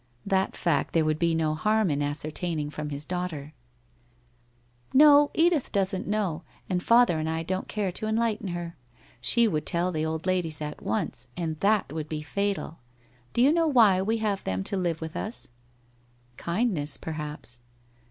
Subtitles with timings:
[0.25, 3.53] That fact there would be no harm in aecertaining from his daughter.'
[4.95, 8.75] JSTo, Edith doesn't know, and father and I don't care to enlighten her.
[9.21, 12.79] She would tell the old ladies at once, and that would be fatal.
[13.33, 15.51] Do you know why we have them to live with us?''
[16.37, 17.59] Kindness, perhaps.'